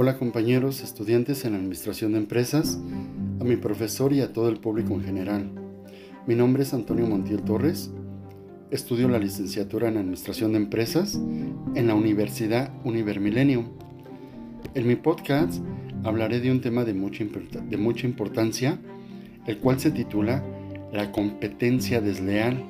Hola 0.00 0.16
compañeros, 0.16 0.80
estudiantes 0.84 1.44
en 1.44 1.56
Administración 1.56 2.12
de 2.12 2.18
Empresas, 2.18 2.78
a 3.40 3.42
mi 3.42 3.56
profesor 3.56 4.12
y 4.12 4.20
a 4.20 4.32
todo 4.32 4.48
el 4.48 4.60
público 4.60 4.94
en 4.94 5.02
general. 5.02 5.50
Mi 6.24 6.36
nombre 6.36 6.62
es 6.62 6.72
Antonio 6.72 7.04
Montiel 7.04 7.42
Torres, 7.42 7.90
estudio 8.70 9.08
la 9.08 9.18
licenciatura 9.18 9.88
en 9.88 9.96
Administración 9.96 10.52
de 10.52 10.58
Empresas 10.58 11.16
en 11.74 11.88
la 11.88 11.96
Universidad 11.96 12.70
Univermillennium. 12.84 13.70
En 14.74 14.86
mi 14.86 14.94
podcast 14.94 15.60
hablaré 16.04 16.38
de 16.38 16.52
un 16.52 16.60
tema 16.60 16.84
de 16.84 16.94
mucha, 16.94 17.24
de 17.68 17.76
mucha 17.76 18.06
importancia, 18.06 18.78
el 19.48 19.58
cual 19.58 19.80
se 19.80 19.90
titula 19.90 20.44
La 20.92 21.10
competencia 21.10 22.00
desleal, 22.00 22.62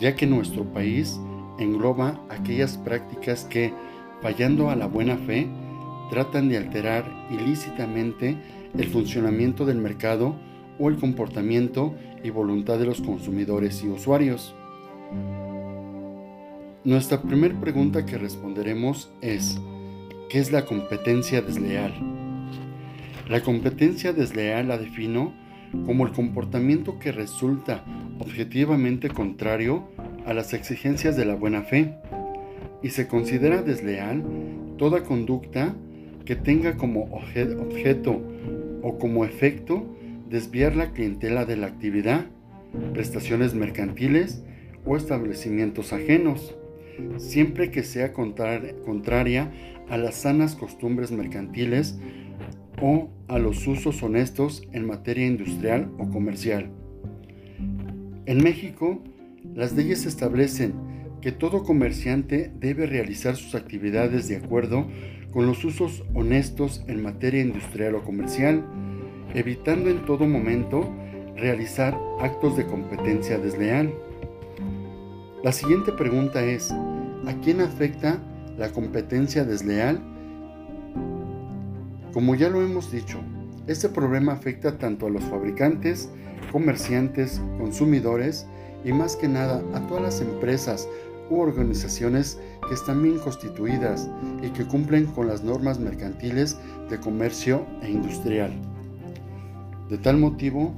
ya 0.00 0.16
que 0.16 0.26
nuestro 0.26 0.64
país 0.64 1.16
engloba 1.60 2.26
aquellas 2.28 2.76
prácticas 2.76 3.44
que, 3.44 3.72
fallando 4.20 4.68
a 4.68 4.74
la 4.74 4.88
buena 4.88 5.16
fe, 5.16 5.48
tratan 6.14 6.48
de 6.48 6.56
alterar 6.56 7.04
ilícitamente 7.28 8.36
el 8.78 8.86
funcionamiento 8.86 9.66
del 9.66 9.78
mercado 9.78 10.36
o 10.78 10.88
el 10.88 10.96
comportamiento 10.96 11.96
y 12.22 12.30
voluntad 12.30 12.78
de 12.78 12.86
los 12.86 13.00
consumidores 13.00 13.82
y 13.82 13.88
usuarios. 13.88 14.54
Nuestra 16.84 17.20
primera 17.20 17.60
pregunta 17.60 18.06
que 18.06 18.16
responderemos 18.16 19.10
es, 19.22 19.60
¿qué 20.30 20.38
es 20.38 20.52
la 20.52 20.64
competencia 20.64 21.42
desleal? 21.42 21.92
La 23.28 23.42
competencia 23.42 24.12
desleal 24.12 24.68
la 24.68 24.78
defino 24.78 25.34
como 25.84 26.06
el 26.06 26.12
comportamiento 26.12 27.00
que 27.00 27.10
resulta 27.10 27.84
objetivamente 28.20 29.08
contrario 29.08 29.88
a 30.26 30.32
las 30.32 30.54
exigencias 30.54 31.16
de 31.16 31.24
la 31.24 31.34
buena 31.34 31.62
fe 31.62 31.96
y 32.84 32.90
se 32.90 33.08
considera 33.08 33.62
desleal 33.62 34.22
toda 34.78 35.02
conducta 35.02 35.74
que 36.24 36.36
tenga 36.36 36.76
como 36.76 37.04
objeto 37.12 38.22
o 38.82 38.98
como 38.98 39.24
efecto 39.24 39.86
desviar 40.28 40.74
la 40.76 40.92
clientela 40.92 41.44
de 41.44 41.56
la 41.56 41.66
actividad, 41.66 42.26
prestaciones 42.92 43.54
mercantiles 43.54 44.42
o 44.84 44.96
establecimientos 44.96 45.92
ajenos, 45.92 46.56
siempre 47.16 47.70
que 47.70 47.82
sea 47.82 48.12
contraria 48.12 49.52
a 49.88 49.98
las 49.98 50.14
sanas 50.14 50.54
costumbres 50.54 51.12
mercantiles 51.12 51.98
o 52.80 53.10
a 53.28 53.38
los 53.38 53.66
usos 53.66 54.02
honestos 54.02 54.62
en 54.72 54.86
materia 54.86 55.26
industrial 55.26 55.90
o 55.98 56.10
comercial. 56.10 56.70
En 58.26 58.42
México, 58.42 59.02
las 59.54 59.74
leyes 59.74 60.06
establecen 60.06 60.72
que 61.24 61.32
todo 61.32 61.62
comerciante 61.62 62.52
debe 62.60 62.84
realizar 62.84 63.34
sus 63.34 63.54
actividades 63.54 64.28
de 64.28 64.36
acuerdo 64.36 64.86
con 65.32 65.46
los 65.46 65.64
usos 65.64 66.04
honestos 66.12 66.84
en 66.86 67.02
materia 67.02 67.40
industrial 67.40 67.94
o 67.94 68.04
comercial, 68.04 68.62
evitando 69.32 69.88
en 69.88 70.04
todo 70.04 70.26
momento 70.26 70.94
realizar 71.34 71.98
actos 72.20 72.58
de 72.58 72.66
competencia 72.66 73.38
desleal. 73.38 73.94
La 75.42 75.52
siguiente 75.52 75.92
pregunta 75.92 76.44
es, 76.44 76.70
¿a 76.70 77.34
quién 77.42 77.62
afecta 77.62 78.22
la 78.58 78.68
competencia 78.68 79.46
desleal? 79.46 80.02
Como 82.12 82.34
ya 82.34 82.50
lo 82.50 82.60
hemos 82.60 82.92
dicho, 82.92 83.18
este 83.66 83.88
problema 83.88 84.34
afecta 84.34 84.76
tanto 84.76 85.06
a 85.06 85.10
los 85.10 85.24
fabricantes, 85.24 86.10
comerciantes, 86.52 87.40
consumidores 87.58 88.46
y 88.84 88.92
más 88.92 89.16
que 89.16 89.26
nada 89.26 89.62
a 89.72 89.80
todas 89.86 90.02
las 90.02 90.20
empresas 90.20 90.86
u 91.30 91.40
organizaciones 91.40 92.38
que 92.68 92.74
están 92.74 93.02
bien 93.02 93.18
constituidas 93.18 94.08
y 94.42 94.50
que 94.50 94.64
cumplen 94.64 95.06
con 95.06 95.26
las 95.26 95.42
normas 95.42 95.78
mercantiles 95.78 96.56
de 96.90 96.98
comercio 97.00 97.66
e 97.82 97.90
industrial. 97.90 98.52
De 99.88 99.98
tal 99.98 100.18
motivo, 100.18 100.74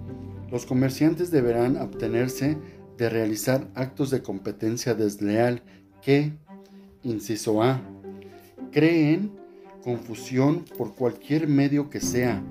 los 0.50 0.66
comerciantes 0.66 1.30
deberán 1.30 1.76
abstenerse 1.76 2.56
de 2.96 3.08
realizar 3.08 3.68
actos 3.74 4.10
de 4.10 4.22
competencia 4.22 4.94
desleal 4.94 5.62
que, 6.02 6.32
inciso 7.02 7.62
A, 7.62 7.80
creen 8.72 9.32
confusión 9.82 10.64
por 10.76 10.94
cualquier 10.94 11.46
medio 11.46 11.90
que 11.90 12.00
sea 12.00 12.42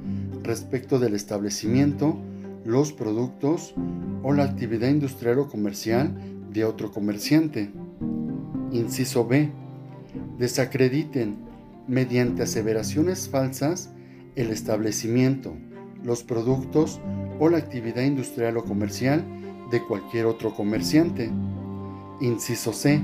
respecto 0.44 1.00
del 1.00 1.16
establecimiento, 1.16 2.18
los 2.64 2.94
productos 2.94 3.75
o 4.24 4.31
la 4.34 4.44
actividad 4.44 4.90
industrial 4.90 5.40
o 5.40 5.48
comercial 5.50 6.16
de 6.56 6.66
otro 6.66 6.92
comerciante. 6.92 7.70
Inciso 8.72 9.28
B. 9.28 9.52
Desacrediten 10.40 11.36
mediante 11.88 12.44
aseveraciones 12.44 13.30
falsas 13.30 13.92
el 14.36 14.50
establecimiento, 14.50 15.54
los 16.04 16.24
productos 16.24 17.00
o 17.40 17.50
la 17.50 17.58
actividad 17.58 18.04
industrial 18.04 18.58
o 18.58 18.64
comercial 18.64 19.24
de 19.70 19.82
cualquier 19.84 20.26
otro 20.26 20.54
comerciante. 20.56 21.30
Inciso 22.22 22.72
C. 22.72 23.02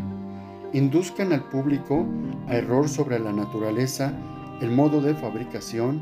Induzcan 0.73 1.33
al 1.33 1.43
público 1.49 2.05
a 2.47 2.55
error 2.55 2.87
sobre 2.87 3.19
la 3.19 3.33
naturaleza, 3.33 4.13
el 4.61 4.71
modo 4.71 5.01
de 5.01 5.13
fabricación, 5.13 6.01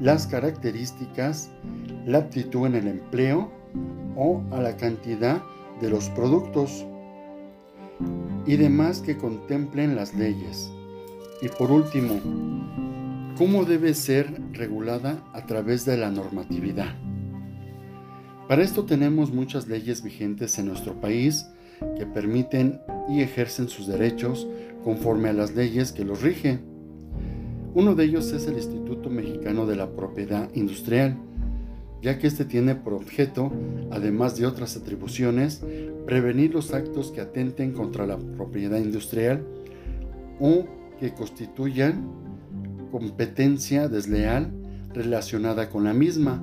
las 0.00 0.26
características, 0.26 1.50
la 2.06 2.18
aptitud 2.18 2.66
en 2.66 2.74
el 2.76 2.88
empleo 2.88 3.50
o 4.16 4.42
a 4.50 4.60
la 4.60 4.76
cantidad 4.76 5.42
de 5.80 5.90
los 5.90 6.08
productos 6.10 6.84
y 8.46 8.56
demás 8.56 9.00
que 9.00 9.16
contemplen 9.16 9.96
las 9.96 10.14
leyes. 10.14 10.70
Y 11.42 11.48
por 11.48 11.70
último, 11.70 12.20
¿cómo 13.36 13.64
debe 13.64 13.94
ser 13.94 14.40
regulada 14.52 15.22
a 15.32 15.46
través 15.46 15.84
de 15.84 15.96
la 15.96 16.10
normatividad? 16.10 16.94
Para 18.48 18.62
esto 18.62 18.84
tenemos 18.84 19.32
muchas 19.32 19.68
leyes 19.68 20.02
vigentes 20.02 20.58
en 20.58 20.66
nuestro 20.66 21.00
país 21.00 21.46
que 21.96 22.04
permiten 22.04 22.80
y 23.08 23.20
ejercen 23.20 23.68
sus 23.68 23.86
derechos 23.86 24.46
conforme 24.82 25.28
a 25.28 25.32
las 25.32 25.54
leyes 25.54 25.92
que 25.92 26.04
los 26.04 26.22
rigen. 26.22 26.60
Uno 27.74 27.94
de 27.94 28.04
ellos 28.04 28.32
es 28.32 28.46
el 28.48 28.54
Instituto 28.54 29.08
Mexicano 29.08 29.66
de 29.66 29.76
la 29.76 29.94
Propiedad 29.94 30.50
Industrial, 30.54 31.16
ya 32.02 32.18
que 32.18 32.26
este 32.26 32.44
tiene 32.44 32.74
por 32.74 32.94
objeto, 32.94 33.52
además 33.90 34.36
de 34.36 34.46
otras 34.46 34.76
atribuciones, 34.76 35.62
prevenir 36.06 36.54
los 36.54 36.72
actos 36.72 37.12
que 37.12 37.20
atenten 37.20 37.72
contra 37.72 38.06
la 38.06 38.16
propiedad 38.16 38.78
industrial 38.78 39.44
o 40.40 40.64
que 40.98 41.12
constituyan 41.12 42.08
competencia 42.90 43.88
desleal 43.88 44.50
relacionada 44.94 45.68
con 45.68 45.84
la 45.84 45.92
misma 45.92 46.42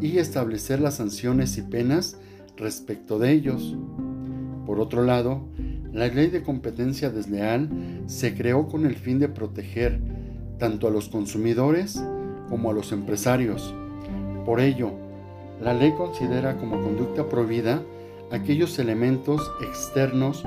y 0.00 0.18
establecer 0.18 0.80
las 0.80 0.96
sanciones 0.96 1.56
y 1.58 1.62
penas 1.62 2.18
respecto 2.56 3.18
de 3.18 3.32
ellos. 3.32 3.76
Por 4.66 4.80
otro 4.80 5.04
lado, 5.04 5.48
la 5.92 6.08
ley 6.08 6.28
de 6.28 6.42
competencia 6.42 7.10
desleal 7.10 7.70
se 8.06 8.34
creó 8.34 8.66
con 8.66 8.84
el 8.84 8.96
fin 8.96 9.18
de 9.18 9.28
proteger 9.28 10.00
tanto 10.58 10.88
a 10.88 10.90
los 10.90 11.08
consumidores 11.08 12.02
como 12.48 12.70
a 12.70 12.74
los 12.74 12.92
empresarios 12.92 13.74
por 14.48 14.62
ello, 14.62 14.92
la 15.60 15.74
ley 15.74 15.92
considera 15.92 16.56
como 16.56 16.82
conducta 16.82 17.28
prohibida 17.28 17.82
aquellos 18.30 18.78
elementos 18.78 19.42
externos 19.60 20.42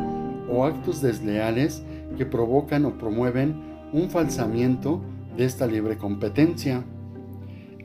o 0.50 0.66
actos 0.66 1.03
desleales 1.03 1.84
que 2.17 2.25
provocan 2.25 2.85
o 2.85 2.97
promueven 2.97 3.62
un 3.94 4.09
falsamiento 4.09 5.01
de 5.38 5.45
esta 5.45 5.67
libre 5.67 6.00
competencia. 6.00 6.84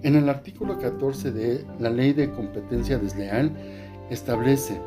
En 0.03 0.15
el 0.15 0.31
artículo 0.31 0.79
14 0.79 1.33
de 1.33 1.67
la 1.79 1.91
Ley 1.91 2.15
de 2.15 2.31
Competencia 2.31 2.97
Desleal 2.97 3.53
establece, 4.09 4.81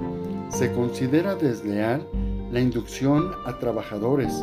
se 0.49 0.71
considera 0.71 1.35
desleal 1.35 2.07
la 2.51 2.59
inducción 2.59 3.33
a 3.45 3.59
trabajadores, 3.59 4.33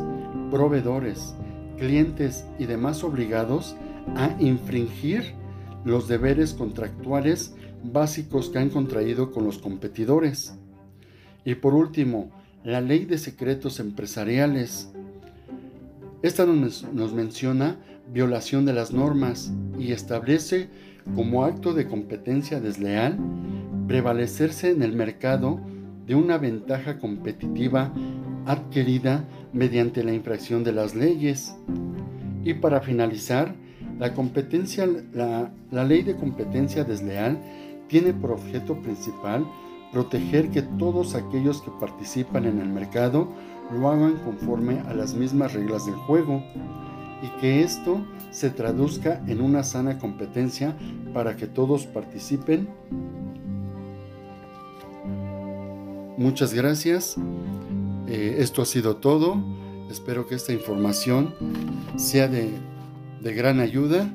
proveedores, 0.53 1.35
clientes 1.79 2.47
y 2.61 2.67
demás 2.67 3.03
obligados 3.03 3.75
a 4.15 4.31
infringir 4.39 5.35
los 5.87 6.09
deberes 6.09 6.53
contractuales 6.53 7.55
básicos 7.85 8.51
que 8.51 8.59
han 8.59 8.71
contraído 8.71 9.31
con 9.31 9.45
los 9.45 9.59
competidores. 9.59 10.55
Y 11.45 11.55
por 11.55 11.75
último, 11.75 12.33
la 12.65 12.81
ley 12.81 13.05
de 13.05 13.19
secretos 13.19 13.79
empresariales. 13.79 14.91
Esta 16.23 16.45
nos, 16.45 16.85
menciona 17.15 17.77
violación 18.13 18.65
de 18.65 18.73
las 18.73 18.93
normas 18.93 19.53
y 19.79 19.93
establece 19.93 20.69
como 21.15 21.45
acto 21.45 21.73
de 21.73 21.87
competencia 21.87 22.61
desleal 22.61 23.17
prevalecerse 23.87 24.71
en 24.71 24.83
el 24.83 24.93
mercado 24.93 25.61
de 26.05 26.17
una 26.17 26.37
ventaja 26.37 26.99
competitiva 26.99 27.93
adquirida 28.45 29.25
mediante 29.53 30.03
la 30.03 30.13
infracción 30.13 30.65
de 30.65 30.73
las 30.73 30.97
leyes. 30.97 31.55
Y 32.43 32.55
para 32.55 32.81
finalizar, 32.81 33.55
la, 33.99 34.15
competencia, 34.15 34.89
la, 35.13 35.85
ley 35.85 36.03
de 36.03 36.17
competencia 36.17 36.85
desleal 36.85 37.39
tiene 37.89 38.13
por 38.13 38.33
objeto 38.33 38.81
principal 38.83 39.47
proteger 39.93 40.51
que 40.51 40.63
todos 40.63 41.15
aquellos 41.15 41.63
que 41.63 41.71
participan 41.81 42.45
en 42.45 42.61
el 42.61 42.69
mercado 42.69 43.29
lo 43.73 43.89
hagan 43.89 44.17
conforme 44.25 44.81
a 44.81 44.95
las 44.95 45.15
mismas 45.15 45.55
reglas 45.55 45.87
del 45.87 45.95
juego 45.95 46.43
y 47.23 47.41
que 47.41 47.63
esto 47.63 48.05
se 48.31 48.51
traduzca 48.51 49.23
en 49.27 49.41
una 49.41 49.63
sana 49.63 49.99
competencia 49.99 50.77
para 51.15 51.37
que 51.37 51.47
todos 51.47 51.87
participen. 51.87 52.69
Muchas 56.19 56.53
gracias. 56.53 57.17
Eh, 58.07 58.37
esto 58.39 58.63
ha 58.63 58.67
sido 58.67 58.97
todo. 58.97 59.43
Espero 59.91 60.27
que 60.27 60.35
esta 60.35 60.53
información 60.53 61.35
sea 61.97 62.29
de, 62.29 62.51
de 63.27 63.35
gran 63.35 63.59
ayuda. 63.59 64.09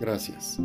Gracias. 0.00 0.58